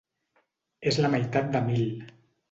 [0.91, 1.83] És la meitat de mil.